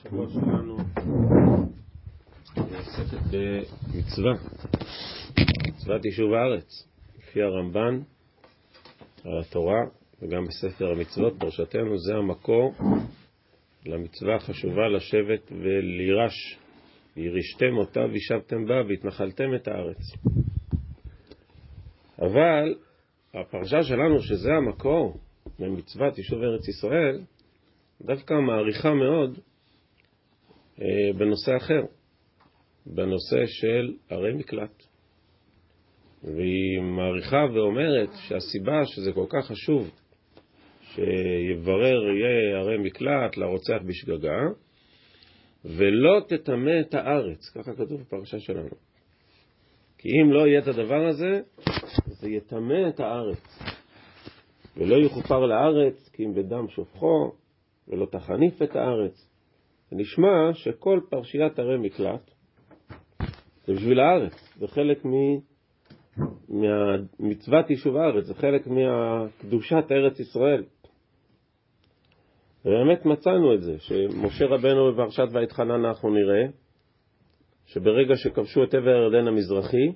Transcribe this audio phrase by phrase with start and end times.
[0.00, 0.76] השבוע שלנו
[2.56, 4.32] עוסקת במצווה,
[5.68, 6.88] מצוות יישוב הארץ,
[7.18, 8.00] לפי הרמב"ן,
[9.24, 9.80] התורה
[10.22, 12.74] וגם בספר המצוות, פרשתנו, זה המקור
[13.86, 16.58] למצווה החשובה לשבת ולירש.
[17.16, 20.00] וירשתם אותה וישבתם בה והתנחלתם את הארץ.
[22.18, 22.74] אבל
[23.34, 25.18] הפרשה שלנו, שזה המקור
[25.58, 27.20] למצוות יישוב ארץ ישראל,
[28.02, 29.38] דווקא מעריכה מאוד
[31.16, 31.80] בנושא אחר,
[32.86, 34.82] בנושא של ערי מקלט.
[36.22, 39.90] והיא מעריכה ואומרת שהסיבה שזה כל כך חשוב
[40.82, 44.40] שיברר יהיה ערי מקלט לרוצח בשגגה,
[45.64, 48.74] ולא תטמא את הארץ, ככה כתוב בפרשה שלנו.
[49.98, 51.40] כי אם לא יהיה את הדבר הזה,
[52.06, 53.58] זה יטמא את הארץ.
[54.76, 57.32] ולא יכופר לארץ, כי אם בדם שופכו,
[57.88, 59.29] ולא תחניף את הארץ.
[59.92, 62.30] ונשמע שכל פרשיית ערי מקלט
[63.66, 65.10] זה בשביל הארץ, זה חלק מ...
[66.48, 70.64] מהמצוות יישוב הארץ, זה חלק מקדושת ארץ ישראל.
[72.64, 76.46] ובאמת מצאנו את זה, שמשה רבנו בפרשת ויתחנן אנחנו נראה,
[77.66, 79.92] שברגע שכבשו את עבר הירדן המזרחי,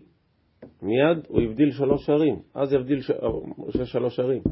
[0.83, 3.11] מיד הוא הבדיל שלוש ערים, אז יבדיל ש...
[3.59, 4.43] משה שלוש ערים.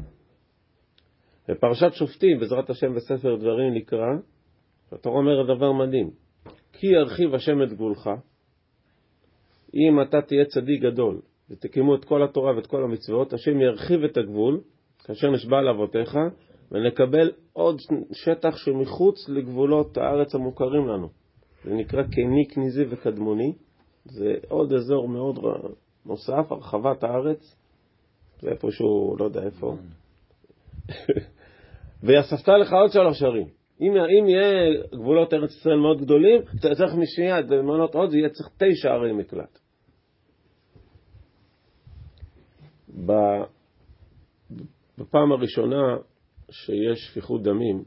[1.49, 4.07] בפרשת שופטים, בעזרת השם בספר דברים נקרא,
[4.93, 6.09] התורה אומרת דבר מדהים,
[6.73, 8.09] כי ירחיב השם את גבולך,
[9.73, 14.17] אם אתה תהיה צדיק גדול ותקימו את כל התורה ואת כל המצוות, השם ירחיב את
[14.17, 14.61] הגבול,
[15.03, 16.17] כאשר נשבע על אבותיך,
[16.71, 17.77] ונקבל עוד
[18.11, 21.09] שטח שמחוץ לגבולות הארץ המוכרים לנו.
[21.63, 23.53] זה נקרא קני, כניזי וקדמוני.
[24.05, 25.39] זה עוד אזור מאוד
[26.05, 27.55] נוסף, הרחבת הארץ.
[28.41, 29.75] זה איפשהו, לא יודע איפה.
[32.03, 33.62] ויספת לך עוד שלוש ערים.
[33.81, 38.89] אם, אם יהיה גבולות ארץ ישראל מאוד גדולים, צריך משנייה למנות עוד, יהיה צריך תשע
[38.89, 39.59] ערי מקלט.
[44.97, 45.97] בפעם הראשונה
[46.51, 47.83] שיש שפיכות דמים,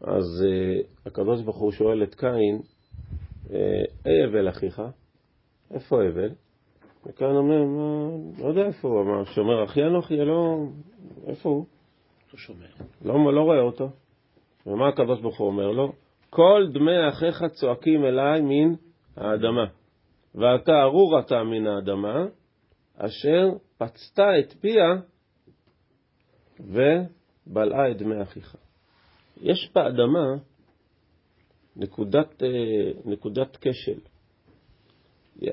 [0.00, 2.60] אז uh, הקדוש ברוך הוא שואל את קין,
[4.06, 4.82] אי הבל אחיך?
[5.70, 6.34] איפה הבל?
[7.06, 10.58] וקין אומר, מה, לא יודע איפה הוא, אמר, שומר אחי אנוכי, לא,
[11.26, 11.66] איפה הוא?
[12.32, 12.66] לא שומר.
[13.04, 13.90] לא, לא רואה אותו.
[14.66, 15.92] ומה הקדוש ברוך הוא אומר לו?
[16.30, 18.74] כל דמי אחיך צועקים אליי מן
[19.16, 19.64] האדמה,
[20.34, 22.24] ואתה ארור אתה מן האדמה,
[22.96, 23.48] אשר
[23.78, 24.94] פצת את פיה
[26.60, 28.56] ובלעה את דמי אחיך.
[29.36, 30.34] יש באדמה
[31.76, 32.48] נקודת, אה,
[33.04, 34.00] נקודת כשל.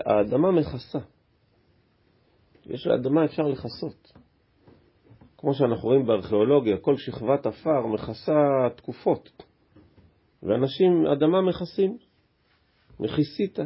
[0.05, 0.99] האדמה מכסה.
[2.65, 4.20] יש לאדמה אפשר לכסות.
[5.41, 9.43] כמו שאנחנו רואים בארכיאולוגיה, כל שכבת עפר מכסה תקופות.
[10.43, 11.97] ואנשים, אדמה מכסים.
[12.99, 13.59] מכיסית.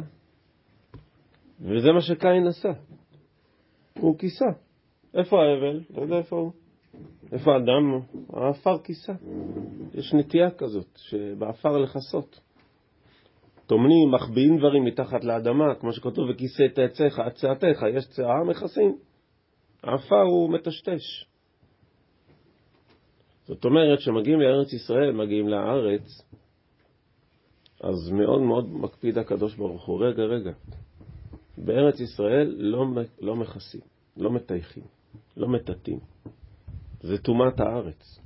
[1.60, 2.72] וזה מה שקין עשה.
[3.98, 4.44] הוא כיסה.
[5.14, 5.80] איפה האבל?
[5.90, 6.52] לא יודע איפה הוא.
[7.32, 8.00] איפה האדם?
[8.32, 9.12] העפר כיסה.
[9.94, 12.40] יש נטייה כזאת, שבעפר לכסות.
[13.66, 17.32] טומנים, מחביאים דברים מתחת לאדמה, כמו שכתוב, וכיסא את עציך, עד
[17.94, 18.96] יש צאה, מכסים.
[19.82, 21.35] העפר הוא מטשטש.
[23.46, 26.22] זאת אומרת, כשמגיעים לארץ ישראל, מגיעים לארץ,
[27.80, 30.52] אז מאוד מאוד מקפיד הקדוש ברוך הוא, רגע, רגע,
[31.58, 32.84] בארץ ישראל לא,
[33.20, 33.80] לא מכסים,
[34.16, 34.84] לא מטייחים,
[35.36, 36.00] לא מטאטאים.
[37.00, 38.20] זה טומאת הארץ.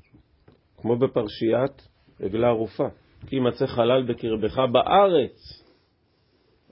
[0.77, 1.89] כמו בפרשיית
[2.21, 2.89] עגלה ערופה.
[3.27, 5.65] כי יימצא חלל בקרבך בארץ,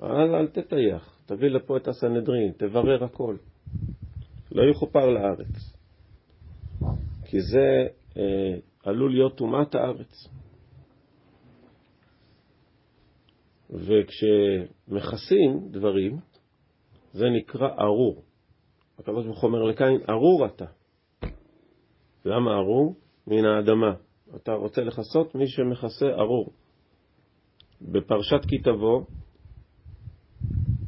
[0.03, 3.37] אל, אל תטייח, תביא לפה את הסנהדרין, תברר הכל.
[4.53, 5.75] לא יכופר לארץ.
[7.25, 7.87] כי זה
[8.85, 10.29] עלול להיות טומאת הארץ.
[13.71, 16.19] וכשמכסים דברים,
[17.13, 18.23] זה נקרא ארור.
[19.07, 20.65] הוא אומר לקין, ארור אתה.
[22.25, 22.95] למה ארור?
[23.27, 23.95] מן האדמה.
[24.37, 26.53] אתה רוצה לכסות מי שמכסה ארור.
[27.83, 29.03] בפרשת כי תבוא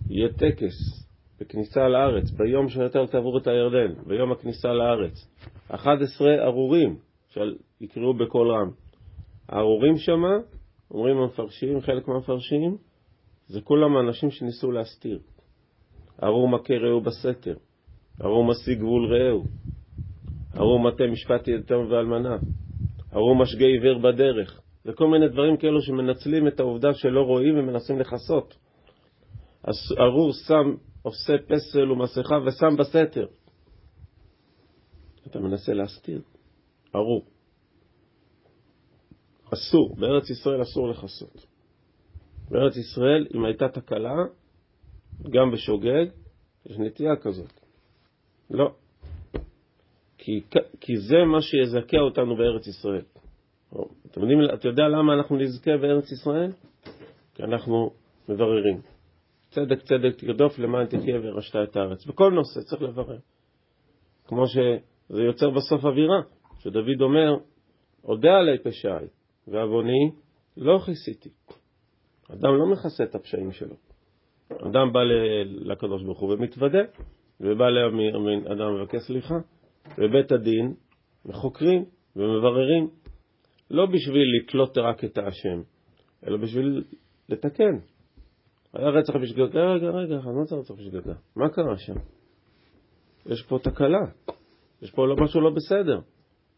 [0.08, 1.06] יהיה טקס
[1.40, 5.28] בכניסה לארץ, ביום שיותר תעבור את הירדן, ביום הכניסה לארץ.
[5.68, 6.98] 11 ארורים
[7.30, 8.70] שיקראו בקול רם.
[9.48, 10.36] הארורים שמה,
[10.90, 12.76] אומרים המפרשים, חלק מהמפרשים,
[13.46, 15.18] זה כולם אנשים שניסו להסתיר.
[16.22, 17.54] ארור מכה רעהו בסתר,
[18.24, 19.44] ארור משיג גבול רעהו,
[20.56, 22.36] ארור מטה משפט יתום ואלמנה,
[23.14, 24.60] ארור משגה עיוור בדרך.
[24.84, 28.56] זה כל מיני דברים כאלו שמנצלים את העובדה שלא רואים ומנסים לכסות.
[30.00, 33.26] ארור שם, עושה פסל ומסכה ושם בסתר.
[35.26, 36.20] אתה מנסה להסתיר.
[36.94, 37.24] ארור.
[39.54, 41.46] אסור, בארץ ישראל אסור לכסות.
[42.50, 44.16] בארץ ישראל, אם הייתה תקלה,
[45.30, 46.06] גם בשוגג,
[46.66, 47.60] יש נטייה כזאת.
[48.50, 48.70] לא.
[50.18, 50.40] כי,
[50.80, 53.04] כי זה מה שיזכה אותנו בארץ ישראל.
[54.10, 56.52] אתם יודעים, אתה יודע למה אנחנו נזכה בארץ ישראל?
[57.34, 57.90] כי אנחנו
[58.28, 58.80] מבררים.
[59.50, 62.06] צדק צדק תרדוף למען תחיה וירשת את הארץ.
[62.06, 63.18] בכל נושא צריך לברר.
[64.26, 66.20] כמו שזה יוצר בסוף אווירה,
[66.62, 67.36] שדוד אומר,
[68.04, 69.06] אודה עלי פשעי,
[69.48, 70.10] ועווני
[70.56, 71.28] לא כיסיתי.
[72.32, 73.74] אדם לא מכסה את הפשעים שלו.
[74.50, 75.00] אדם בא
[75.44, 76.82] לקדוש ברוך הוא ומתוודה,
[77.40, 79.34] ובא לאדם מבקש סליחה,
[79.98, 80.74] ובית הדין
[81.24, 81.84] מחוקרים
[82.16, 82.88] ומבררים,
[83.70, 85.62] לא בשביל לקלוט רק את האשם,
[86.26, 86.84] אלא בשביל
[87.28, 87.78] לתקן.
[88.72, 91.14] היה רצח בשגגה, רגע, רגע, לא צריך רצח בשגגה.
[91.36, 91.94] מה קרה שם?
[93.26, 94.04] יש פה תקלה,
[94.82, 96.00] יש פה לא, משהו לא בסדר.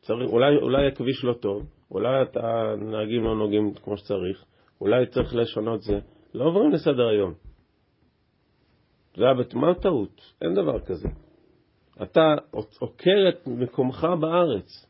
[0.02, 4.44] צריך, אולי, אולי הכביש לא טוב, אולי הנהגים לא נוגעים כמו שצריך,
[4.81, 5.99] אולי צריך לשנות זה.
[6.34, 7.34] לא עוברים לסדר היום.
[9.16, 10.20] זה היה, מה הטעות?
[10.43, 11.08] אין דבר כזה.
[12.02, 12.34] אתה
[12.81, 14.87] עוקר את מקומך בארץ,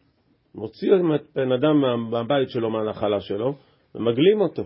[0.55, 1.00] מוציא את
[1.35, 1.81] בן אדם
[2.11, 3.55] מהבית שלו, מהנחלה שלו,
[3.94, 4.65] ומגלים אותו.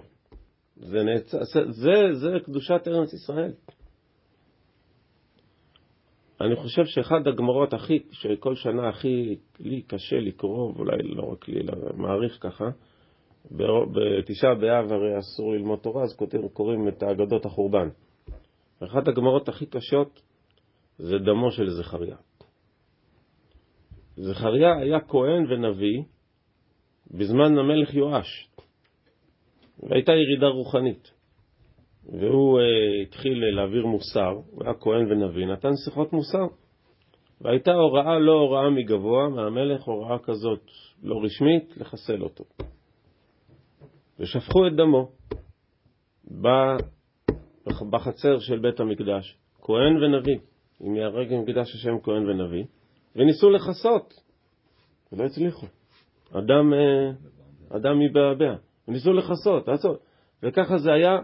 [0.76, 1.34] זה, נעצ...
[1.68, 3.52] זה, זה קדושת ארץ ישראל.
[6.46, 11.60] אני חושב שאחד הגמרות הכי, שכל שנה הכי לי קשה לקרוא, אולי לא רק לי,
[11.60, 12.64] אלא מעריך ככה,
[13.50, 16.16] בתשעה באב הרי אסור ללמוד תורה, אז
[16.52, 17.88] קוראים את האגדות החורבן.
[18.84, 20.22] אחת הגמרות הכי קשות
[20.98, 22.16] זה דמו של זכריה.
[24.16, 26.02] זכריה היה כהן ונביא
[27.10, 28.50] בזמן המלך יואש,
[29.82, 31.10] והייתה ירידה רוחנית.
[32.12, 32.62] והוא uh,
[33.02, 36.46] התחיל להעביר מוסר, הוא היה כהן ונביא, נתן שיחות מוסר.
[37.40, 40.70] והייתה הוראה לא הוראה מגבוה, מהמלך הוראה כזאת
[41.02, 42.44] לא רשמית, לחסל אותו.
[44.20, 45.08] ושפכו את דמו
[47.90, 50.38] בחצר של בית המקדש, כהן ונביא,
[50.86, 52.64] אם יהרג במקדש השם כהן ונביא,
[53.16, 54.14] וניסו לכסות,
[55.12, 55.66] ולא הצליחו.
[56.32, 57.10] אדם, אה,
[57.76, 58.54] אדם מבעבע,
[58.88, 59.68] וניסו לכסות,
[60.42, 61.18] וככה זה היה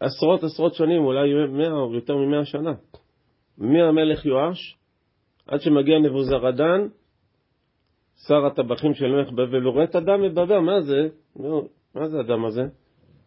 [0.00, 2.72] עשרות עשרות שנים, אולי מאה או יותר ממאה שנה.
[3.58, 4.76] מהמלך יואש
[5.46, 6.88] עד שמגיע נבוזרדן,
[8.26, 11.08] שר הטבחים של מלך בבל, הוא רואה את הדם מבבל, מה זה?
[11.94, 12.62] מה זה הדם הזה?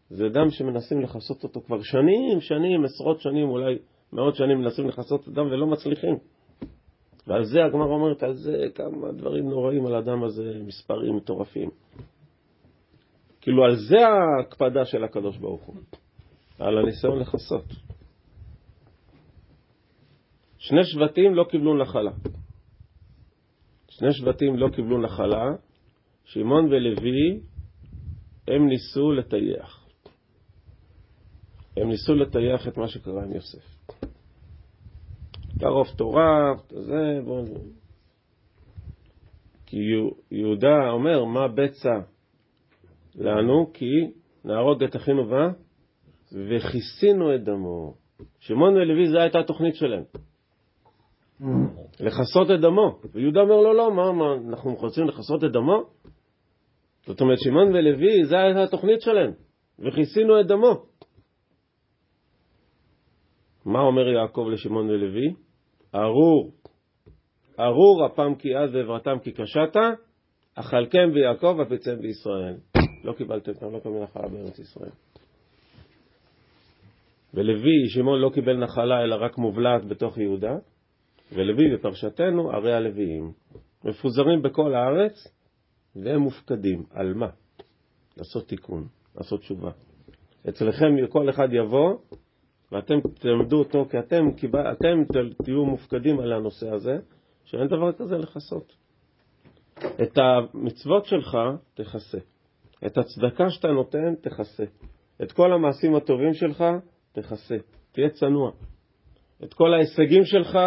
[0.09, 3.77] זה דם שמנסים לכסות אותו כבר שנים, שנים, עשרות שנים, אולי
[4.13, 6.17] מאות שנים מנסים לכסות את הדם ולא מצליחים.
[7.27, 11.69] ועל זה הגמר אומרת, על זה כמה דברים נוראים על הדם הזה, מספרים מטורפים.
[13.41, 15.75] כאילו על זה ההקפדה של הקדוש ברוך הוא,
[16.61, 17.73] על הניסיון לכסות.
[20.57, 22.11] שני שבטים לא קיבלו נחלה.
[23.89, 25.45] שני שבטים לא קיבלו נחלה,
[26.25, 27.39] שמעון ולוי,
[28.47, 29.87] הם ניסו לטייח.
[31.77, 33.95] הם ניסו לטייח את מה שקרה עם יוסף.
[35.59, 37.45] תערוף תורה, זה, בואו...
[39.65, 39.77] כי
[40.31, 41.99] יהודה אומר, מה בצע
[43.15, 43.71] לנו?
[43.73, 43.85] כי
[44.45, 45.49] נהרוג את אחינו בה,
[46.33, 47.93] וכיסינו את דמו.
[48.39, 50.03] שמעון ולוי, זו הייתה התוכנית שלהם.
[51.99, 52.99] לכסות את דמו.
[53.13, 55.83] ויהודה אומר לו, לא, מה, מה, אנחנו רוצים לכסות את דמו?
[57.05, 59.31] זאת אומרת, שמעון ולוי, זו הייתה התוכנית שלהם,
[59.79, 60.85] וכיסינו את דמו.
[63.65, 65.33] מה אומר יעקב לשמעון ולוי?
[65.95, 66.51] ארור,
[67.59, 69.75] ארור אפם כי עז ועברתם כי קשת,
[70.55, 72.55] אכלכם ביעקב אפיצם בישראל.
[73.03, 74.91] לא קיבלתם לא קיבלתם נחלה בארץ ישראל.
[77.33, 80.55] ולוי, שמעון לא קיבל נחלה אלא רק מובלעת בתוך יהודה,
[81.33, 83.31] ולוי בפרשתנו ערי הלוויים.
[83.83, 85.27] מפוזרים בכל הארץ
[85.95, 86.83] והם מופקדים.
[86.91, 87.29] על מה?
[88.17, 89.71] לעשות תיקון, לעשות תשובה.
[90.49, 91.97] אצלכם כל אחד יבוא
[92.71, 94.29] ואתם תלמדו אותו, כי אתם,
[94.71, 95.03] אתם
[95.43, 96.97] תהיו מופקדים על הנושא הזה,
[97.45, 98.73] שאין דבר כזה לכסות.
[99.77, 101.37] את המצוות שלך
[101.73, 102.17] תכסה.
[102.85, 104.63] את הצדקה שאתה נותן, תכסה.
[105.23, 106.63] את כל המעשים הטובים שלך,
[107.11, 107.57] תכסה.
[107.91, 108.51] תהיה צנוע.
[109.43, 110.57] את כל ההישגים שלך,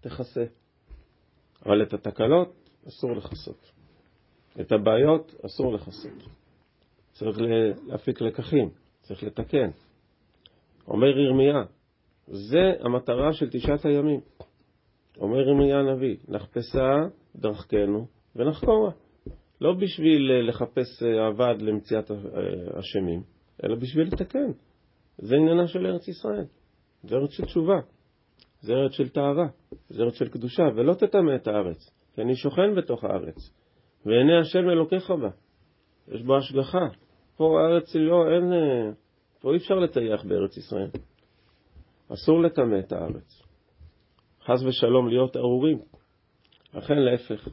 [0.00, 0.44] תכסה.
[1.66, 3.72] אבל את התקלות, אסור לכסות.
[4.60, 6.28] את הבעיות, אסור לכסות.
[7.12, 7.38] צריך
[7.86, 9.70] להפיק לקחים, צריך לתקן.
[10.88, 11.62] אומר ירמיה,
[12.26, 14.20] זה המטרה של תשעת הימים.
[15.20, 16.88] אומר ירמיה הנביא, נחפשה
[17.36, 18.90] דרכנו ונחקורה.
[19.60, 22.10] לא בשביל לחפש עבד למציאת
[22.78, 23.22] אשמים,
[23.64, 24.52] אלא בשביל לתקן.
[25.18, 26.44] זה עניינה של ארץ ישראל.
[27.02, 27.80] זה ארץ של תשובה.
[28.60, 29.48] זה ארץ של טהרה.
[29.88, 30.62] זה ארץ של קדושה.
[30.76, 33.50] ולא תטמא את הארץ, כי אני שוכן בתוך הארץ.
[34.06, 35.30] ועיני השם אלוקיך בה.
[36.08, 36.86] יש בו השגחה.
[37.36, 38.52] פה הארץ היא לא, אין...
[38.52, 38.90] אה,
[39.40, 40.90] פה אי אפשר לטייח בארץ ישראל.
[42.12, 43.42] אסור לטמא את הארץ.
[44.44, 45.78] חס ושלום להיות ארורים.
[46.74, 47.48] לכן להפך,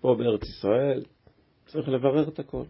[0.00, 1.02] פה בארץ ישראל
[1.66, 2.64] צריך לברר את הכל.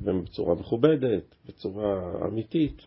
[0.00, 2.82] בצורה מכובדת, בצורה אמיתית,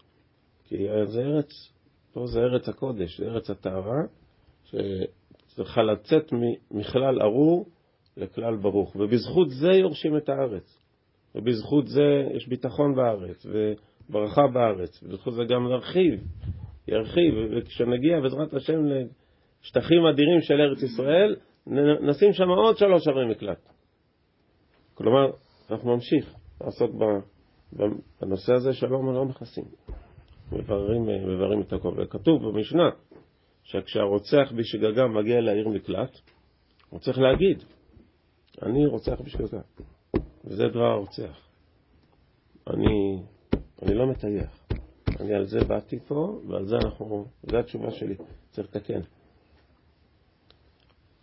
[0.63, 1.73] כי זה ארץ,
[2.13, 4.01] פה זה ארץ הקודש, זה ארץ הטהרה,
[4.65, 6.33] שצריכה לצאת
[6.71, 7.65] מכלל ארור
[8.17, 10.79] לכלל ברוך, ובזכות זה יורשים את הארץ,
[11.35, 16.23] ובזכות זה יש ביטחון בארץ, וברכה בארץ, ובזכות זה גם להרחיב,
[16.87, 21.35] ירחיב, וכשנגיע בעזרת השם לשטחים אדירים של ארץ ישראל,
[22.01, 23.69] נשים שם עוד שלוש ערי מקלט.
[24.93, 25.31] כלומר,
[25.69, 26.91] אנחנו נמשיך לעסוק
[28.21, 29.65] בנושא הזה שלום לא מכסים.
[30.51, 31.93] מבררים, מבררים את הכל.
[31.97, 32.89] וכתוב במשנה
[33.63, 36.19] שכשהרוצח בשגגה מגיע לעיר מקלט,
[36.89, 37.63] הוא צריך להגיד,
[38.61, 39.61] אני רוצח בשגגה,
[40.45, 41.47] וזה דבר הרוצח.
[42.67, 43.21] אני,
[43.81, 44.67] אני לא מטייח.
[45.19, 48.15] אני על זה באתי פה, ועל זה אנחנו, זו התשובה שלי,
[48.49, 49.01] צריך לתקן.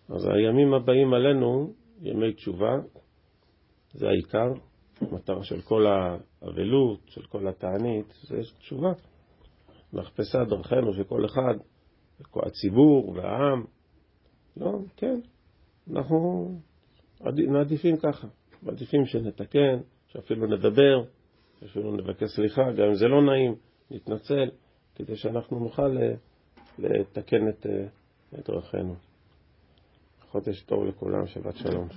[0.09, 2.77] אז הימים הבאים עלינו, ימי תשובה,
[3.93, 4.53] זה העיקר,
[5.01, 8.93] המטרה של כל האבלות, של כל התענית, זה תשובה.
[9.93, 11.55] מחפשה דרכנו של כל אחד,
[12.47, 13.65] הציבור והעם.
[14.57, 15.21] לא, כן,
[15.91, 16.49] אנחנו
[17.27, 18.27] מעדיפים ככה,
[18.63, 19.79] מעדיפים שנתקן,
[20.09, 21.03] שאפילו נדבר,
[21.61, 23.55] שאפילו נבקש סליחה, גם אם זה לא נעים,
[23.91, 24.51] נתנצל,
[24.95, 25.97] כדי שאנחנו נוכל
[26.79, 27.67] לתקן את,
[28.35, 28.95] את דרכנו.
[30.31, 31.89] חודש טוב לכולם, שבת שלום.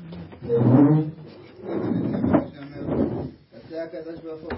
[3.83, 4.51] הקדוש ברוך הוא,